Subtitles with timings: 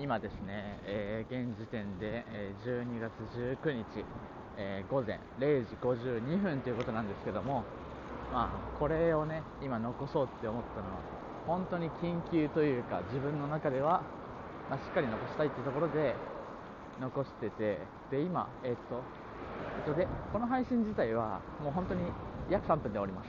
[0.00, 4.04] 今ですね、えー、現時点で、え、12月19日、
[4.56, 7.64] えー、午前0時52分ということなんですけども、
[8.32, 11.00] まあ、これをね今残そうって思ったのは
[11.46, 14.02] 本当に緊急というか自分の中では、
[14.70, 16.14] まあ、しっかり残したいっていうところで
[17.00, 17.78] 残してて
[18.10, 19.02] で今、えっと
[19.86, 22.02] えっと、でこの配信自体はもう本当に
[22.50, 23.28] 約3分で終わります。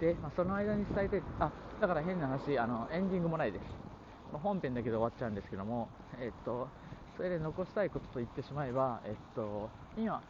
[0.00, 1.50] で、まあ、その間に伝えてあ
[1.80, 3.87] だから変な話あのエンディングもないです。
[4.32, 5.88] ま本編だけで終わっちゃうんですけども、
[6.20, 6.68] えっと、
[7.16, 10.22] それで残したいことと言ってしまえば、えっと、今、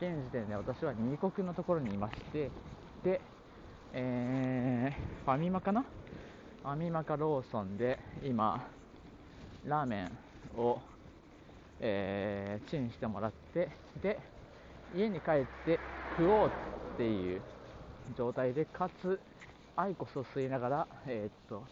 [0.00, 2.50] 現時点で私は二国のところにいまして、
[3.02, 3.20] で、
[3.92, 5.82] えー、ファミマかな？
[5.82, 8.66] ファミマかローソンで今、
[9.64, 10.10] ラーメ
[10.56, 10.80] ンを、
[11.80, 13.70] えー、チンしてもらって、
[14.02, 14.18] で、
[14.96, 15.78] 家に帰って
[16.16, 16.50] 食おうっ
[16.96, 17.40] ていう
[18.16, 19.20] 状態で、かつ、
[19.76, 21.62] アイコスを吸いながら、えー、っと、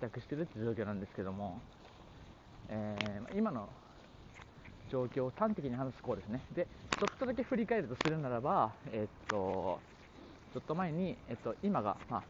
[0.00, 1.60] 宅してるって状況なんですけども、
[2.68, 3.68] えー、今の
[4.90, 6.42] 状況を端的に話すこうですね。
[6.54, 6.66] で、
[6.98, 9.78] ちょっとだけ振り返るとするならば、えー、っと、
[10.52, 12.22] ちょっと前に、えっと、今が、まあ、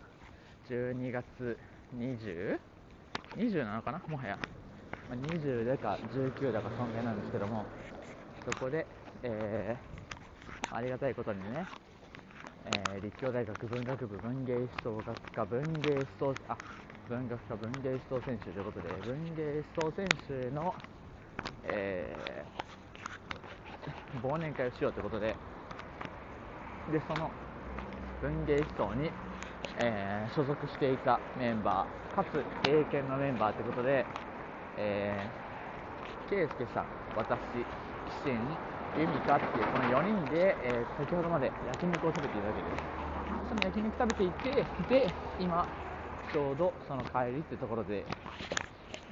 [0.69, 1.57] 12月
[1.97, 4.03] 20?20 なのかな？
[4.07, 4.39] もはや。
[5.09, 7.65] まあ、20だか19だかそんぐらいなんですけども、
[8.45, 8.87] そこで、
[9.23, 11.67] えー、ありがたいことにね、
[12.67, 16.57] えー、立教大学文学部文芸思想学科文芸思想、あ、
[17.09, 20.75] 文学科文芸思想選手ということで、文芸思想選手の、
[21.65, 25.35] えー、忘年会をしようということで、
[26.93, 27.31] で、その
[28.21, 29.11] 文芸思想に、
[29.79, 34.05] えー、所属していたメンバー、かつ英検のメンバーということで、
[34.77, 36.87] えー、圭介さん、
[37.17, 37.39] 私、
[38.25, 38.31] キ
[38.99, 43.01] ユミカっていうこの4人で、えー、先ほどまで焼肉を食べていたわけです。
[43.49, 44.31] その焼肉食べてい
[44.89, 45.67] て、で、今、
[46.33, 48.05] ちょうどその帰りってところで、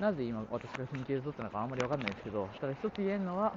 [0.00, 3.52] なぜ今私が緊急で撮ったのかあんまりわかんないですけど、ただ一つ言えるのは、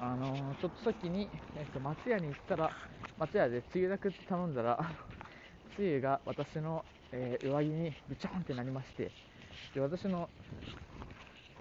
[0.00, 2.70] あのー、ちょっと先に、えっと、松屋に行ったら、
[3.18, 4.78] 松屋でつゆだくって頼んだら、
[5.74, 9.10] つゆが私の、えー、上着にビチャンってなりまして、
[9.74, 10.28] で私の、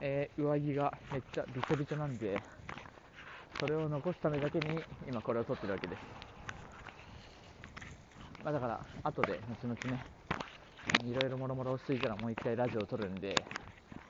[0.02, 2.40] えー、上着がめっちゃびちょびちょなんで、
[3.60, 6.00] それを残すためだけに今これを撮ってるわけです。
[8.44, 10.06] まあ、だから、後で後々ね、
[11.04, 13.36] いろいろもろもろ落ち着いたらもう一回ラジオを撮るんで、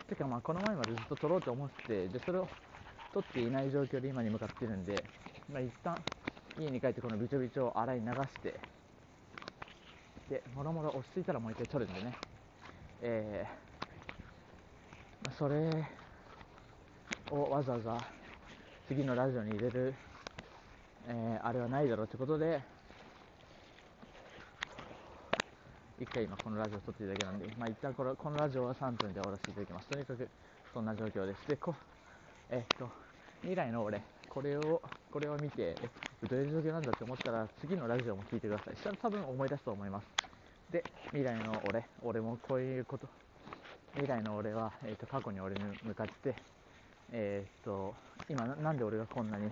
[0.08, 2.48] てかまあこの前までずっと撮ろうと思って、で、それを
[3.14, 5.04] 撮っていない状況で今に向かってるんで、
[5.52, 5.96] まあ一旦
[6.60, 8.60] 家に帰ってこのびちょびちょを洗い流して、
[10.30, 12.18] で、もろもろ落ち着いたらもう一回撮るんでね、
[13.02, 15.70] えー、それ
[17.32, 18.17] をわざわざ
[18.88, 19.94] 次のラジオに入れる、
[21.10, 22.62] えー、あれはないだろうってことで、
[26.00, 29.90] 一回今このラジオを撮っていただけなんで、まあ一旦このこのラジオは3分で終わらせていただきます。
[29.90, 30.30] とにかく
[30.74, 31.48] そんな状況です。
[31.50, 31.76] で、こ
[32.50, 32.90] えっと、
[33.42, 34.82] 未来の俺、これを、
[35.12, 35.90] これを見て、え、
[36.30, 38.76] どういう状況なんだって思ったら、次のラジオも聞いてください。
[38.78, 40.08] したら多分思い出すと思います。
[40.72, 43.10] で、未来の俺、俺もこういうこと、
[43.96, 46.36] 未来の俺は、えっと、過去に俺に向かって、
[47.12, 47.96] えー、っと、
[48.30, 49.50] 今なんで俺がこんなに、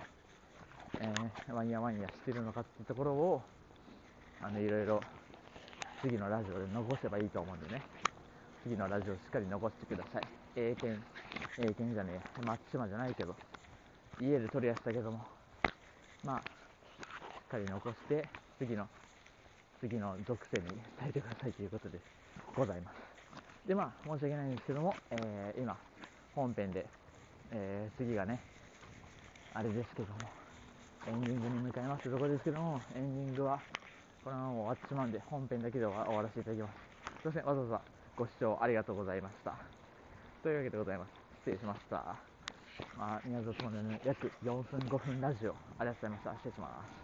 [1.00, 3.42] えー、ワンヤワンヤしてるのかっていうところを、
[4.42, 5.02] あの、いろいろ
[6.02, 7.82] 次のラジオで残せばいいと思うんでね、
[8.64, 10.24] 次のラジオしっかり残してください。
[10.56, 11.02] 英検、
[11.60, 13.36] 英検じゃねえ、松島じゃないけど、
[14.20, 15.26] 家で取りやしたけども、
[16.24, 18.28] まあ、しっかり残して、
[18.58, 18.88] 次の、
[19.80, 20.68] 次の属性に
[21.00, 22.00] 伝えてくださいということで
[22.56, 23.68] ございます。
[23.68, 25.78] で、まあ、申し訳ないんですけども、えー、今、
[26.34, 26.86] 本編で、
[27.52, 28.40] えー、次がね、
[29.54, 30.20] あれですけども、
[31.08, 33.60] エンディングに向かいますところですけども、エンディングは、
[34.24, 37.22] このまま終わってしまうんで、本編だけで終わらせていただきます。
[37.22, 37.82] すいません、わざわざ
[38.16, 39.56] ご視聴ありがとうございました。
[40.42, 41.10] というわけでございます。
[41.40, 42.16] 失礼しました。
[42.98, 46.32] まあ、宮里の約4分5分ラジオ、ありがとうございました。
[46.36, 46.96] 失礼します。